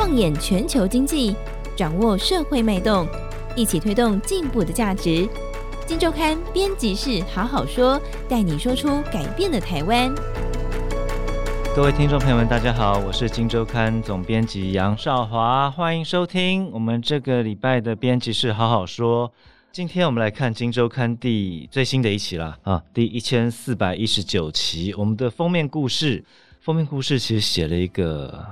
[0.00, 1.36] 放眼全球经济，
[1.76, 3.06] 掌握社会脉动，
[3.54, 5.28] 一起推动进步的价值。
[5.86, 10.10] 金周刊编辑室好好说，带你说出改变的台湾。
[11.76, 19.30] 各位听众朋友们，大家好，我是金周刊总编辑杨少华，欢迎收听我们这个礼拜的编辑室好好说。
[19.70, 26.24] 今天我们来看金周刊第最新的一期啦，啊，第一千四百一十九期，我们的封面故事，
[26.58, 28.46] 封面故事其实写了一个。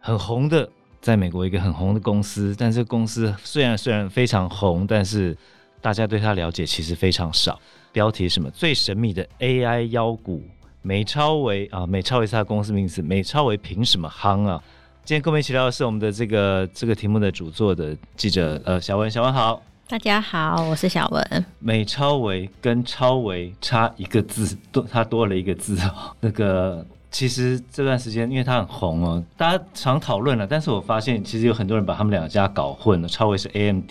[0.00, 0.66] 很红的，
[1.00, 5.36] 在美国一个很红的公司，但这个公司虽然虽然非常红，但是
[5.80, 7.58] 大家对它了解其实非常少。
[7.92, 8.50] 标题是什么？
[8.50, 10.42] 最神秘的 AI 妖股
[10.82, 13.00] 美超维啊，美超维是它的公司名字。
[13.00, 14.62] 美超维凭什么夯啊？
[15.04, 21.44] 今天跟我们一起聊的是我们的这个这个题目的主作的记者呃小文，小文好，大家好，我是小文。
[21.60, 26.84] 美超维跟超维差一个字，多它多了一个字哦，那个。
[27.10, 30.46] 其实这段时间，因为它很红哦，大家常讨论了。
[30.46, 33.08] 但是我发现，其实有很多人把他们两家搞混了。
[33.08, 33.90] 超威是 AMD，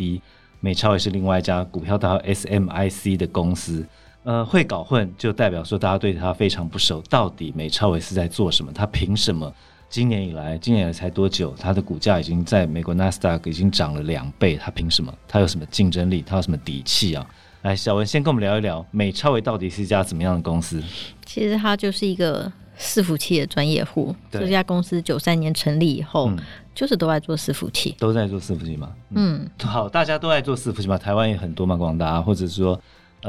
[0.59, 3.86] 美超威是另外一家股票叫 SMIC 的公司。
[4.24, 7.02] 呃，会搞混就代表说大家对它非常不熟。
[7.09, 8.72] 到底美超威是在做什么？
[8.72, 9.52] 它凭什么？
[9.90, 11.56] 今年以来，今年以来才多久？
[11.59, 14.56] 它的股价已经在美国纳斯达克已经涨了两倍。
[14.58, 15.12] 它凭什么？
[15.28, 16.24] 它有什么竞争力？
[16.26, 17.26] 它有什么底气啊？
[17.64, 20.84] 来，小文先跟我们聊一聊美超威到底是一家怎么样的公司？
[21.26, 22.52] 其实它就是一个。
[22.80, 26.38] 伺服器的专业户，这家公司九三年成立以后，嗯、
[26.75, 28.92] 就是都在做伺服器，都在做伺服器吗？
[29.09, 32.80] 嗯，好，大家都在做伺服器嘛，台湾也很多嘛，广达或者说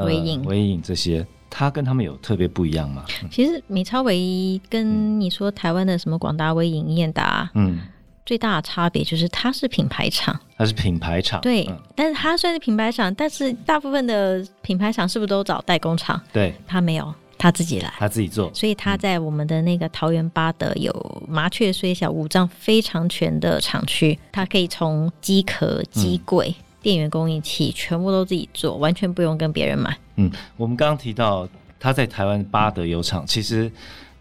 [0.05, 3.03] 微影、微影这些，它跟他们有特别不一样吗？
[3.31, 7.79] 其实美超微跟你说台湾的什么广大、微影、英业达，嗯，
[8.25, 16.21] 最大的差别就是它是品牌厂，它是品牌厂，对，嗯、但是它虽然是品牌厂，但是大部分的品牌厂是不是都找代工厂？
[16.31, 17.11] 对，它没有。
[17.39, 29.97] 他自己来，他自己做，所以他在我们的那个桃园八德有麻雀虽小，五脏非常全的厂区，他可以从机壳、机柜、嗯、电源供应器全部都自己做，完全不用跟别人买。
[30.17, 31.47] 嗯，我们刚刚提到
[31.79, 33.71] 他在台湾八德有厂，其实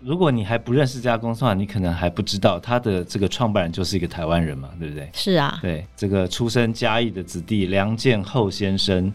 [0.01, 5.11] 如果你还不认识这家公司的话，你可能还不知道他的这个创办人就是一个台湾人嘛，对不对？
[5.13, 9.13] 是啊，对，这个出身嘉义的子弟梁建厚先生，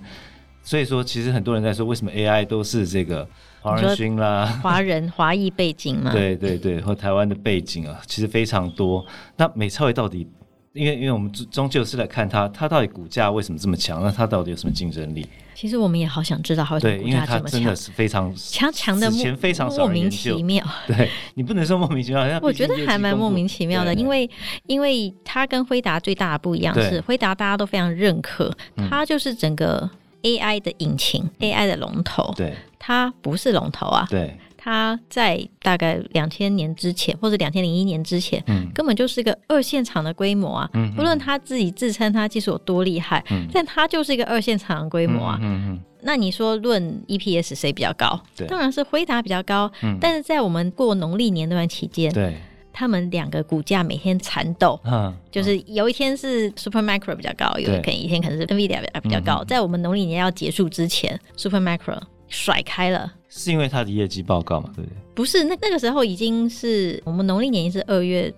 [0.63, 3.27] 所以说其实很多人在说，为什么 AI 都是这个。
[3.61, 9.05] 华人勋啦，华人 华裔背景嘛，对对对，和台湾的背景啊，其实非常多。
[9.37, 10.27] 那美超微到底，
[10.73, 14.03] 因为因为我们终究是来看它，它到底股价为什么这么强？
[14.03, 15.25] 那它到底有什么竞争力？
[15.55, 17.51] 其实我们也好想知道，为什么股价这么强？
[17.51, 20.61] 真的是非常强强的，前非常莫名其妙。
[20.85, 24.29] 对，你不能说莫名其妙，我觉得还蛮莫名其妙的，因为
[24.67, 28.53] 因为它跟辉达最大的不一样是，辉达大家都非常认可，
[28.89, 29.89] 它就是整个
[30.23, 32.33] AI 的引擎，AI 的龙头。
[32.35, 32.53] 对。
[32.85, 40.69] 它不是龙头啊，对，它在大概两千年之前，或者两千零一年之前，嗯，根本就是一个二线厂的规模啊。
[40.73, 45.39] 嗯，不论他自己自称他技术有多厉害，嗯，但他就是一个二线厂的规模啊。
[45.41, 45.79] 嗯嗯。
[46.01, 48.21] 那你说论 EPS 谁比较高？
[48.35, 49.71] 对，当然是辉达比较高。
[49.81, 52.35] 嗯，但是在我们过农历年那段期间，对，
[52.73, 59.43] 他们两个股价每天缠斗，嗯，就是有一天是 Supermicro 比较高，有可能一天可能是 NVIDIA 比较高。
[59.45, 62.01] 在我们农历年要结束之前，Supermicro。
[62.29, 64.71] 甩开了，是因为他的业绩报告嘛？
[64.75, 64.97] 对不对？
[65.13, 68.33] 不是，那那个时候已经是我们农历年是二月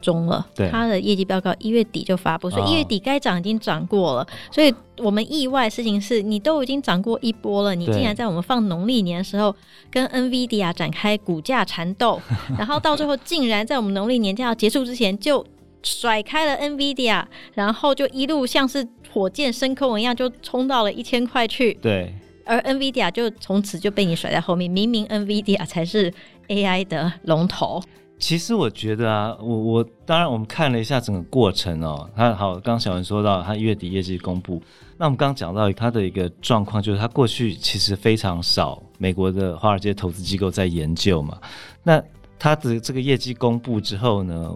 [0.00, 4.22] 中了，对，他的业绩报告一月底就发布，所以一月底该涨已经涨过了。
[4.22, 9.54] 哦、所以我们意外的事情是你都已经涨过一波了，你竟然在我们放农历年的时候
[9.90, 12.20] 跟 NVIDIA 展开股价缠斗，
[12.56, 15.44] 然后到最后竟然在我们农历年假要结束之前就
[15.82, 21.74] 甩开了 NVIDIA，然后就一路像是火箭升空一样就冲到了一千块去。
[21.74, 22.14] 对。
[22.44, 26.10] 而 NVIDIA 就从此就被你甩在后面，明明 NVIDIA 才是
[26.48, 27.82] AI 的龙头。
[28.18, 34.60] 其实我觉得啊，我我当然我们看了一下整个过程哦，他好，刚小文说到他月底业绩公布，
[34.96, 41.38] 那我们刚刚讲到他的一个状况，就是他过去其实非常少美国的华尔街投资机构在研究嘛，
[41.82, 42.02] 那
[42.38, 44.52] 他的这个业绩公布之后呢，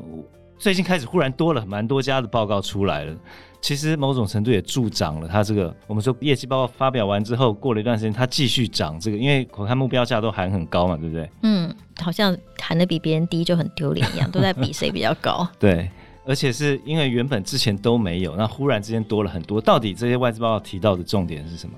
[0.58, 3.16] 最近开始忽然多了蛮多家的报告出来了。
[3.62, 11.30] 其实某种程度也助长了它这个，我们说业绩报告发表完之后，过了一段时间，它继续涨这个，因为我看目标价都喊很高嘛，对不对？
[11.44, 15.47] 嗯，好像喊的比别人低就很丢脸一样，都在比谁比较高。
[15.60, 15.88] 对，
[16.26, 19.60] 而且是因为原本之前都没有，那忽然之间多了很多。
[19.60, 21.74] 到底这些外资报告提到的重点是什么？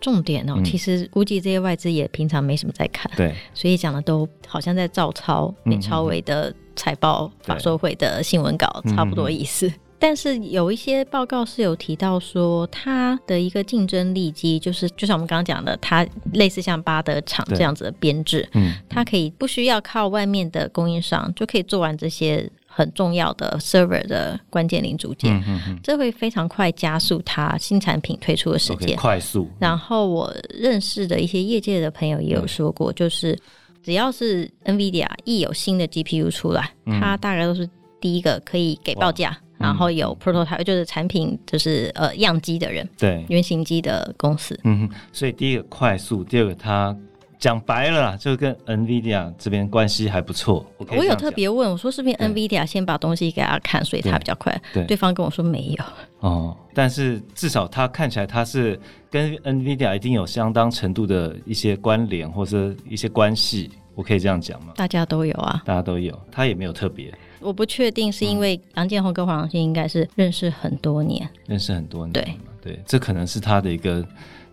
[0.00, 9.72] 重点哦，嗯、其实估计这些外资也平常没什么在看，对，所以讲的都好像在照抄美超微的财报、法说会的新闻稿，差不多意思。
[9.98, 29.50] 但是有一些报告是有提到说，它的一个竞争力机就是，就像我们刚刚讲的，它类似像巴德厂这样子的编制，嗯，它可以不需要靠外面的供应商就可以做完这些很重要的 server 的关键零组件，嗯嗯嗯、这会非常快加速它新产品推出的时间，okay, 快速。
[29.58, 33.36] 然后我认识的一些业界的朋友也有说过，就是
[33.82, 37.68] 只要是 NVIDIA 一有新的 GPU 出来，嗯、它大概都是
[38.00, 44.58] 第一个可以给报价，然后有 prototype 就是产品就是呃样机的人，对原型机的公司。
[44.64, 46.96] 嗯，所以第一个快速，第二个它。
[47.40, 50.66] 讲白了啦，就跟 NVIDIA 这边关系还不错。
[50.76, 54.60] 我，我有特别问我说，是不是 NVIDIA 先把东西给他看，所以他比较快？
[54.74, 55.84] 对，对方跟我说没有。
[56.18, 58.76] 哦，但是至少他看起来他是
[59.08, 64.72] 跟 NVIDIA 一定有相当程度的一些关联或者一些关系，我可以这样讲吗？
[64.74, 67.14] 大家都有啊，大家都有，他也没有特别。
[67.40, 72.34] 我不确定是因为杨建宏跟黄长兴应该是认识很多年，认识很多年，对。
[72.60, 74.06] 对，这可能是他的一个。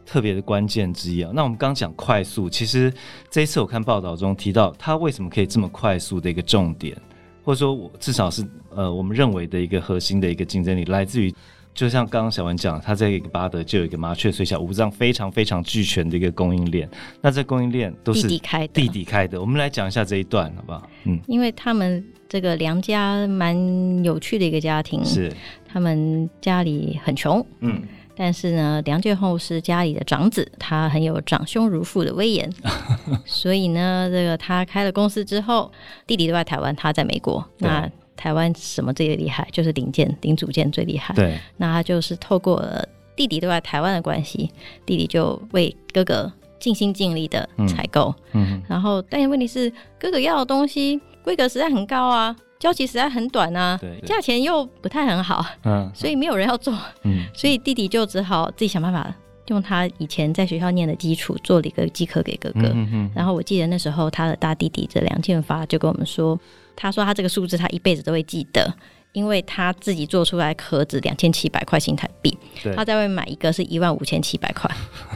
[0.07, 2.93] 特别的关键之一啊，那我们刚刚讲快速，其实
[3.31, 6.95] 这一次我看报道中提到，他为什么可以这么快速的一个重点，
[7.43, 11.33] 或者说我至少是呃我们认为的一个核心的一个竞争力，来自于
[11.75, 16.89] 就像刚刚小文讲，他在一个巴德就有一个麻雀虽小五脏非常非常俱全的一个供应链，
[17.21, 20.89] 那这供应链都是弟弟开的，弟弟开的，我们来讲一下这一段好不好？
[21.03, 25.31] 嗯，因为他们这个梁家蛮有趣的一个家庭，是
[25.67, 27.83] 他们家里很穷，嗯。
[28.17, 32.49] 但是呢，梁建后是家里的长子，他很有长兄如父的威严，
[33.27, 35.69] 所以呢，这个他开了公司之后，
[36.07, 37.45] 弟弟都在台湾，他在美国。
[37.57, 39.47] 那台湾什么最厉害？
[39.51, 41.13] 就是零件、零组件最厉害。
[41.15, 44.49] 对，那他就是透过了弟弟对外台湾的关系，
[44.85, 48.13] 弟弟就为哥哥尽心尽力的采购。
[48.33, 52.35] 嗯，嗯，然后但是问题是，哥哥要的东西规格实在很高啊。
[52.57, 56.73] 交期实在很短啊，对，价钱又不太很好，嗯，所以没有人要做，
[57.03, 59.13] 嗯，所以弟弟就只好自己想办法，
[59.47, 66.39] 用他以前在学校念的基础做了一个机壳给哥哥，嗯嗯，然后我记得那时候他的大弟弟这梁建发就跟我们说，
[66.75, 68.73] 他说他这个数字他一辈子都会记得。
[69.15, 72.37] 因为他自己做出来壳子两千七百块新台币，
[72.75, 74.69] 他在外面买一个是一万五千七百块，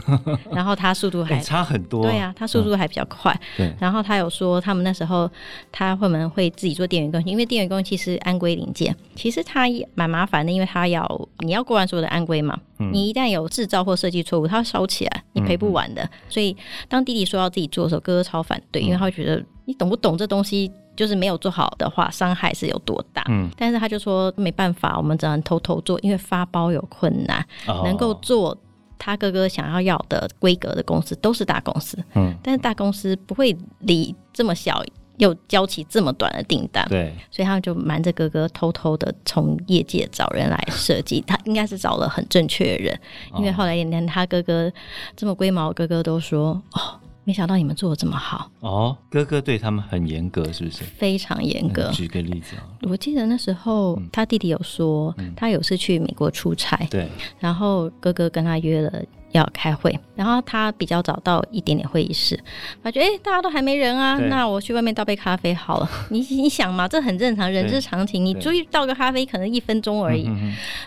[0.50, 3.38] 然后他速度还、欸、差很多，对啊，他速度还比较快。
[3.58, 5.30] 嗯、然后他有说他们那时候
[5.70, 16.02] 他会们会自己做电源供应，因为电源供应器是安规零件，其实他也蛮麻烦的，因为他要你要过完所有的安规嘛，嗯、你一旦有制造或设计错误，它会烧起来，你赔不完的。
[16.04, 16.56] 嗯、所以
[16.88, 20.72] 当弟弟说要自己做的时候，哥哥超反对，因为他会觉得你懂不懂这东西。
[20.96, 23.24] 就是没有做好的话，伤害是有多大？
[23.28, 27.44] 嗯，但是他就说没办法，我们只能偷偷做，因为发包有困难。
[27.66, 28.56] 哦、能够做
[28.98, 34.82] 他哥哥想要要的规格的公司都是大公司，嗯，但是大公司不会理这么小
[35.16, 43.00] 又交期这么短的订单，对，所以他就瞒着哥哥偷偷的从业界找人来设计，他应该是找了很正确的人，
[43.36, 44.70] 因为后来连他哥哥
[45.16, 47.00] 这么龟毛，哥哥都说哦。
[47.24, 48.96] 没想到你们做的这么好哦！
[49.10, 50.84] 哥哥对他们很严格，是不是？
[50.84, 51.90] 非常严格。
[51.92, 57.08] 举个例子啊，我记得那时候他弟弟有说，他有次去美国出差，对，
[57.38, 59.02] 然后哥哥跟他约了
[59.32, 62.42] 要开会，然后他比较早到一点点会议室，
[62.82, 65.88] 发觉哎，大家都还没人啊，那我去外面倒杯咖啡好了。
[66.10, 68.24] 你你想嘛，这很正常，人之常情。
[68.24, 70.28] 你注意倒个咖啡可能一分钟而已，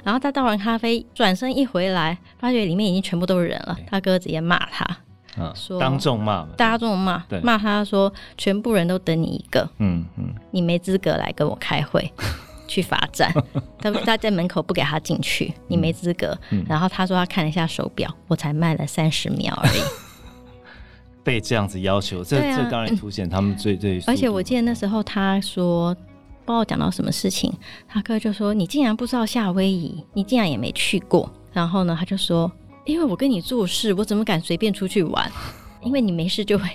[0.03, 4.85] 然后他倒完咖啡转身一回来，发觉里面已经全部都是人了，他哥直接骂他。
[5.37, 12.11] 嗯，说当众骂，大家众骂，骂他说全部人都等你一个，嗯嗯，嗯你没资格来跟我开会，
[12.67, 13.33] 去罚站。
[13.79, 16.37] 他他在门口不给他进去，你没资格。
[16.51, 19.81] 嗯、然后他说他看了一下手表，我才卖了三十秒而已。
[21.23, 23.99] 被这样子要求，这、啊、这当然凸显他们最最。
[24.05, 25.95] 而且我记得那时候他说，
[26.45, 27.51] 不知道讲到什么事情，
[27.87, 32.51] 他哥就说：“你竟然不知道夏威夷，你竟然也没去过。”然后呢，他就说。
[32.85, 35.31] 因为我跟你做事，我怎么敢随便出去玩？
[35.81, 36.67] 因为你没事就会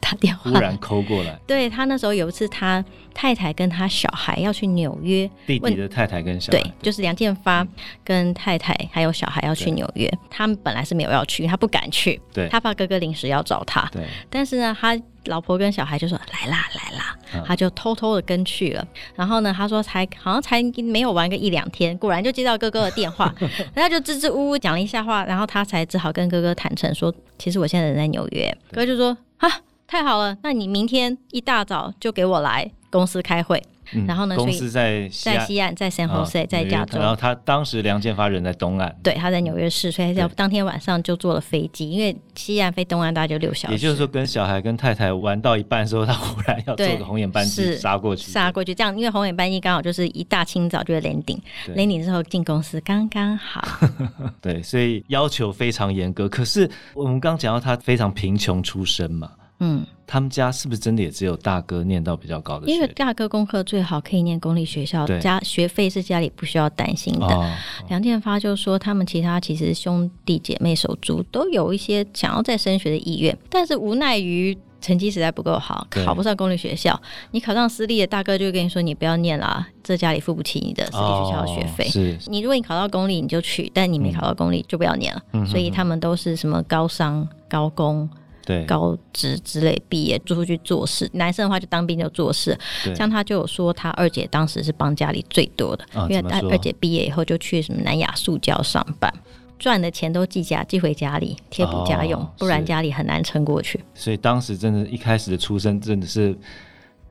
[0.00, 1.38] 打电话，忽然抠过来。
[1.46, 7.66] 对，他那时候有一次，他太太跟他小孩要去纽约，弟弟的太太跟小孩，对，就是梁建发
[8.04, 10.10] 跟太太还有小孩要去纽约。
[10.30, 13.88] 他们本来是没有要去，他不敢去，对，他怕哥哥临时要找他。
[13.92, 14.98] 对，但是呢，他。
[15.24, 18.86] 老婆跟小孩就说来啦来啦，他就偷偷的跟去了。
[19.14, 23.34] 然后呢，他说才好像才没有玩个一两天，果然就接到哥哥的电话，
[23.74, 28.56] 然后就支支吾吾讲了一下话，然后他才只好跟哥哥坦诚说，其实我现在人在纽约。
[28.70, 29.50] 哥哥就说啊，
[29.88, 33.60] 太好了，那你明天一大早就给我来公司开会。
[34.06, 34.36] 然后呢？
[34.36, 36.98] 公司在在西岸，在 San Jose，在加州。
[36.98, 43.72] 然后他当时梁建发人在东岸，对，他在纽约市，所以要当天晚上就坐了飞机，因为西岸飞东岸大概就六小时。
[43.72, 48.74] 也就是说，跟小孩跟太太玩到一半的时候，他忽然要坐个红眼班机杀过去，杀过去。
[48.74, 53.66] 这样，因为红眼班机刚好就是一大清早就 landing，landing 之后进公司刚刚好。
[54.42, 56.28] 对，所以要求非常严格。
[56.28, 59.30] 可是我们刚讲到他非常贫穷出身嘛。
[59.60, 62.72] 嗯，他们家是不是真的也只有大哥念到比较高的学？
[62.72, 67.26] 因为大哥功课最好，可以念公立学校，家学费是家里不需要担心的。
[67.26, 67.52] 哦、
[67.88, 77.00] 梁建发就说，他们其他其实兄弟姐妹手足都有一些想要再升学的意愿，但是无奈于成绩实在不够好，考不上公立学校。
[77.32, 81.88] 你考上私立的，大哥就跟你说，你不要念啦，这家里付不起你的私立学校的学费。
[81.88, 85.20] 是、哦，你如果你考到公立，你就去；但你没考到公立，就不要念了。
[85.32, 88.08] 嗯、所以他们都是什么高商、高工。
[88.48, 91.06] 对高职之类毕业，出去做事。
[91.12, 92.58] 男生的话就当兵就做事。
[92.96, 99.12] 像他就有说，他二姐当时是帮家里最多的，啊、因为他二姐毕业以后就去什么南亚塑胶上班，
[99.58, 103.78] 赚的钱都寄家寄回家里贴补家用，哦、不然家里很难撑过去。
[103.92, 106.34] 所以当时真的，一开始的出生真的是，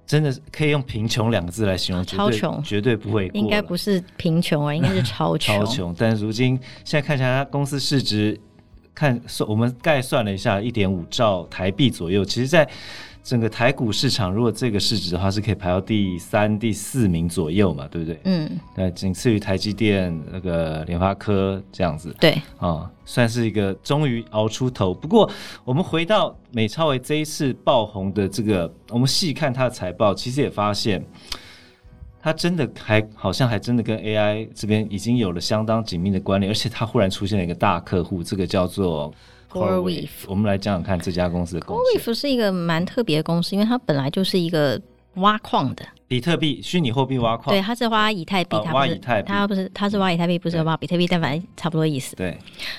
[0.08, 3.29] 真的是可以用贫穷两个字来形容，超穷，绝对不会。
[3.36, 5.53] 应该不是贫穷啊，应该是超穷。
[5.63, 8.39] 超穷，但如今现在看起来，他公司市值。
[8.98, 12.25] 看算，我们概算了一下，一点五兆台币左右。
[12.25, 12.68] 其实，在
[13.24, 18.20] 整个台股市场，如果这个市值的话，是可以排到第三、第四名左右嘛，对不对？
[18.24, 22.12] 嗯，那仅次于台积电、那个联发科这样子。
[22.20, 24.92] 对，啊、嗯，算是一个终于熬出头。
[24.92, 25.30] 不过，
[25.63, 31.06] 我们回到美超微这一次爆红的这个，我们细看它的财报，其实也发现。
[32.21, 39.13] 它真的还好像还真的跟 AI 这边已经有了相当紧密的关联，而且它忽然出现了一个大客户，这个叫做
[39.50, 40.09] CoreWeave。
[40.27, 42.00] 我们来讲讲看这家公司的公司。
[42.00, 44.81] CoreWeave 是一个蛮特别的公司，因为它本来就是一个
[45.15, 47.55] 挖矿的，比特币虚拟货币挖矿。
[47.55, 52.15] 对，它是挖以太币，它、哦、挖以太币，它不是，它是挖以太币，不是挖比特币，但反正差不多意思。
[52.17, 52.38] 对。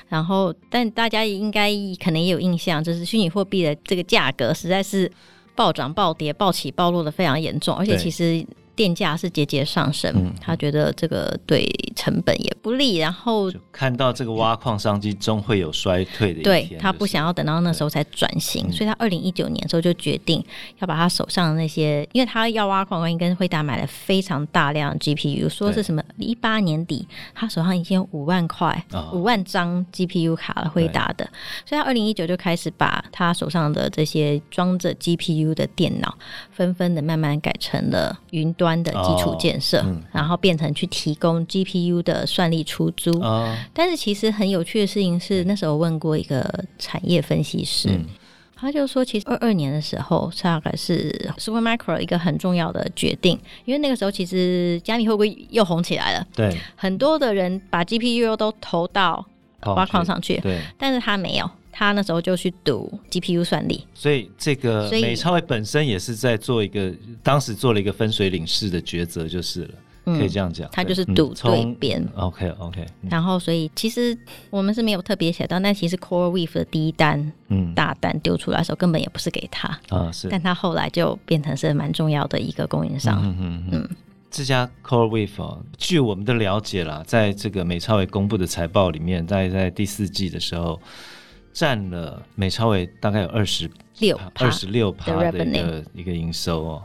[0.08, 1.70] 然后，但大家应该
[2.04, 5.10] 可能也有印象，就是虚拟货币的这个价格实在是
[5.54, 8.44] 暴涨暴跌、暴起暴落的非常严重，而且其实。
[8.78, 20.40] 电价是节节上升，嗯，他觉得这个对成本也不利，然后看到这个挖矿商机终会有衰退的一天，对，他不想要等到那时候才转型，所以他二零一九年的时候就决定
[20.78, 27.04] 要把他手上的那些，因为他要挖矿，关于跟辉达买了非常大量的 GPU，说是什么一八年底
[27.34, 31.28] 他手上已经有五万块、五万张 GPU 卡了，辉达的，
[31.66, 36.16] 所以他二零一九就开始把他手上的这些装着 GPU 的电脑，
[36.52, 38.67] 纷纷的慢慢改成了云端。
[38.82, 43.56] 的基础建设，哦嗯，然后变成去提供 GPU 的算力出租，哦。
[43.72, 48.04] 但是其实很有趣的事情是，那时候问过一个产业分析师，嗯，
[48.56, 56.26] 他就说，其实二二年的时候，大概是 Supermicro 一个很重要的决定，因为那个时候其实加密会不会又红起来了？
[56.34, 59.24] 对，很多的人把 GPU 都投到
[59.62, 61.48] 挖矿上去，对，但是他没有。
[61.78, 66.92] 他那时候就去赌 GPU 算力，所以这个美超伟本身也是在做一个，
[67.22, 69.74] 当时做了一个分水岭式的抉择，就是了，
[70.06, 70.68] 嗯、可以这样讲。
[70.72, 72.22] 他就是赌对边、嗯。
[72.22, 73.08] OK OK、嗯。
[73.08, 74.18] 然后，所以其实
[74.50, 80.26] 我们是没有特别写到，但其实 CoreWeave 的第一单，嗯，大单丢出来的时候，根本也不是给他啊，是。
[80.28, 83.22] 但他后来就变成是蛮重要的一个供应商。
[83.24, 83.88] 嗯嗯嗯。
[84.32, 90.80] 这家 CoreWeave、哦、据我们的了解啦，在这个美超伟公布的财报里面，在在第四季的时候。
[91.52, 96.82] 占了美超伟大概有二十六二十六趴的一个一个营收哦，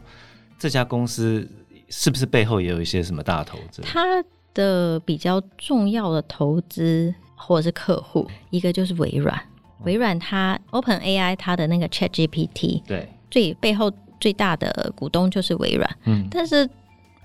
[0.58, 1.48] 这家公司
[1.90, 3.82] 是不是背后也有一些什么大投资？
[3.84, 9.40] 它的比较重要的投资或者是客户，一个就是微软，
[9.84, 16.68] 微软它 OpenAI 它的那个 ChatGPT 对，最背后最大的股东就是微软，嗯，但是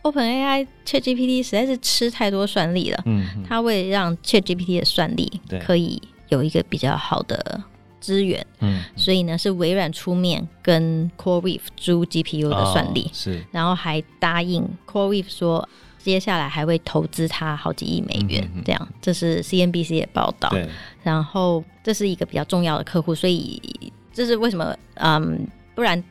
[0.02, 6.02] OpenAI ChatGPT 实在是吃太多算力了，嗯，它为了让 ChatGPT 的算力可以。
[6.28, 7.60] 有一个比较好的
[8.00, 15.68] 资源，嗯，所以呢是微软出面跟 CoreWeave 租 GPU 的算力，哦，是，然后还答应 CoreWeave 说
[15.98, 20.68] 接下来还会投资他好几亿美元，嗯，这样，这是 CNBC 的报道，对，
[21.02, 23.60] 然后这是一个比较重要的客户，所以
[24.12, 26.02] 这是为什么，嗯，不然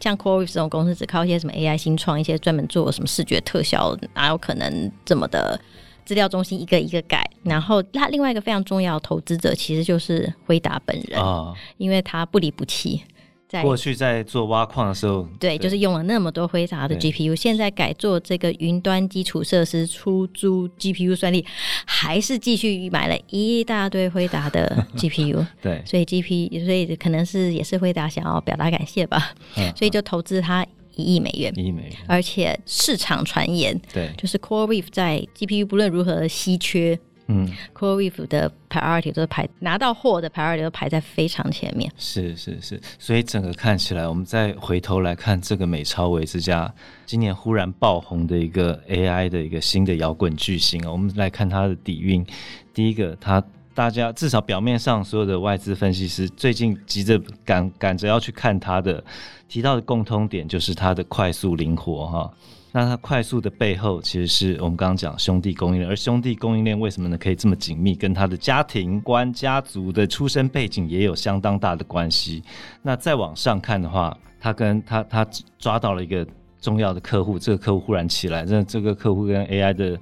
[0.00, 5.60] 像 CoreWeave 这种公司只靠一些什么 AI 新创，一些专门做什么视觉特效，哪有可能这么的？
[6.06, 13.02] 资料中心一个一个改，然后他另外一个非常重要的投资者其实就是辉达本人啊、哦，因为他不离不弃，
[13.48, 21.44] 在过去在做挖矿的时候对，对，就是用了那么多辉达的 GPU，现在改做这个云端基础设施出租 GPU 算力，
[21.84, 30.64] 还是继续买了一大堆辉达的 GPU，对，所以 GPU 所以可能是也是辉达想要表达感谢吧，嗯、所以就投资他。
[30.96, 36.98] 一亿美元，一亿美元，而且市场传言，对，就是 CoreWeave 在 GPU 不论如何稀缺，
[37.28, 41.90] 嗯，CoreWeave 的 priority 都是排拿到货的 priority 都排在非常前面。
[41.98, 46.72] 是是是，所以整个看起来，我们再回头来看这个美超维之家
[47.04, 52.24] 今年忽然爆红的一个 AI 的一个新的摇滚巨星啊，我们来看它的底蕴。
[52.72, 53.42] 第一个，它
[53.76, 59.04] 大家至少表面上所有的外资分析师最近急着赶赶着要去看它的，
[59.50, 62.32] 提到的共通点就是它的快速灵活哈。
[62.72, 67.18] 那它快速的背后，其实是我们刚刚讲兄弟供应链，而兄弟供应链为什么呢？
[67.18, 72.42] 可以这么紧密，跟他的家庭观、家族的出身背景也有相当大的关系。
[72.80, 75.26] 那再往上看的话，他跟他他
[75.58, 76.26] 抓到了一个
[76.62, 79.98] 重要的客户，这个客户忽然起来，那这个客户跟 AI 的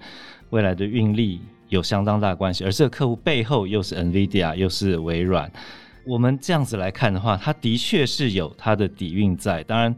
[0.55, 5.51] 未来的运力有相当大的关系，而这个客户背后又是 NVIDIA，又是微软。
[6.05, 9.95] 我们这样子来看的话，它的确是有它的底蕴在，当然。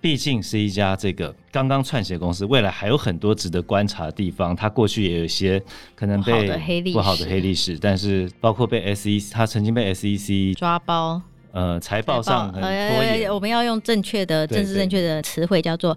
[0.00, 4.54] 毕竟是一家这个刚刚窜起的公司，未来还有很多值得观察的地方。
[4.54, 5.58] 它过去也有一些
[5.94, 11.22] 可能被不好的黑历史，不好的黑历史，但是包括被 SEC，它曾经被 SEC 抓包。
[11.54, 15.96] 呃，财报上很拖延，呃，我们要用正确的、政治正确的词汇，叫做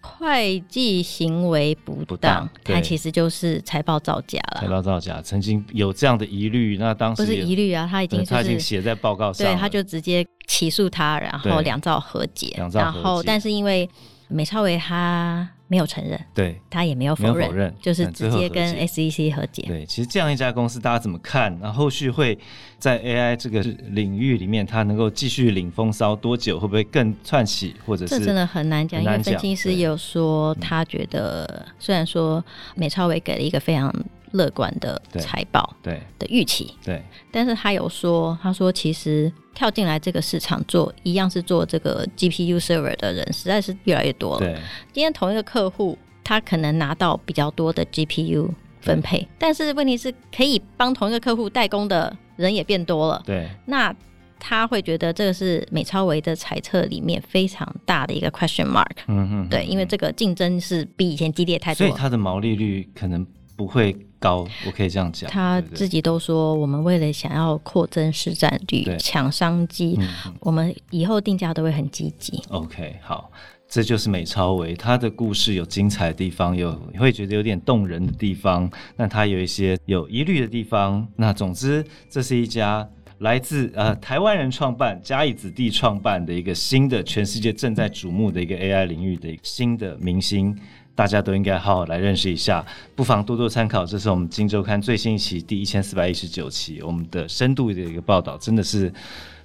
[0.00, 2.48] 会计行为不当。
[2.64, 4.60] 它其实就是财报造假了。
[4.60, 13.88] 财报造假，曾经有这样的疑虑，那当时不是疑虑啊，他已经、就是、他已经写在报告上，对，他就直接起诉他，然后两造和解，两造和解，然后但是因为
[14.28, 15.48] 美超维他。
[15.68, 19.64] 没有承认，对，他也没有否认，就是直接跟 SEC 和解。
[19.66, 21.58] 对，其实这样一家公司，大家怎么看？
[21.60, 22.38] 那后，后续会
[22.78, 26.56] 在 AI 这个领域里面，它能够继续领风骚多久？
[26.60, 27.74] 会不会更窜起？
[27.84, 32.44] 或者是这真的很难讲，因为分析师有说，他觉得虽然说
[32.76, 33.92] 美超维给了一个非常。
[34.36, 37.02] 乐观的财报，对的预期，对，
[37.32, 44.40] 但是他有说，他说其实跳进来这个市场做一样是做这个 GPU server 的人实在是越来越多了。
[44.40, 44.54] 对，
[44.92, 48.48] 今天同一个客户，他可能拿到比较多的 GPU
[48.80, 53.22] 分配，但是问题是可以帮同一个客户代工的人也变多了。
[53.26, 53.94] 对，那
[54.38, 58.96] 他会觉得这个是美超维的猜测里面非常大的一个 question mark。
[59.08, 63.26] 嗯哼，对，因为这个竞争是比以前激烈太多，所以它的毛利率可能
[63.56, 63.96] 不会。
[64.18, 65.30] 高，我可以这样讲。
[65.30, 72.42] 他自己都说，我们为了想要扩增市占率、抢商机，嗯，我们以后定价都会很积极。
[72.48, 73.30] OK，好，
[73.68, 81.06] 这就是美超维，他的故事有精彩的地方，有你会觉得有点动人的地方，那他有一些有疑虑的地方。
[81.16, 90.56] 那总之，这是一家来自呃台湾人创办、嘉义子弟创办的一个新的全世界正在瞩目的一个 AI 领域的新的明星。
[90.96, 92.64] 大家都应该好好来认识一下，
[92.96, 93.84] 不妨多多参考。
[93.84, 98.90] 这是我们《金周刊》最新一期第一千四百一十九期，我们的深度的一个报道，真的是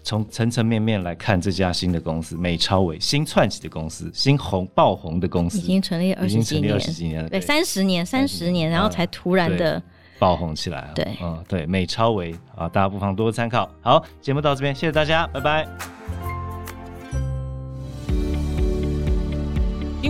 [0.01, 9.83] 从层层面面来看这家新的公司——美超微，新窜起的公司，新红爆红的公司，已经成立二十几年，二十几年了，对，三十年，三十年，然后才突然的、嗯、
[10.19, 10.89] 爆红起来。
[10.95, 13.69] 对，嗯，对，美超微啊，大家不妨多多参考。
[13.81, 16.20] 好，节目到这边，谢谢大家，拜拜。